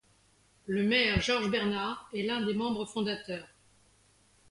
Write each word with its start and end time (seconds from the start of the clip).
Le 0.65 0.81
maire 0.81 1.21
Georges 1.21 1.51
Bernard 1.51 2.09
est 2.11 2.23
l'un 2.23 2.43
des 2.43 2.55
membres 2.55 2.85
fondateurs. 2.87 3.47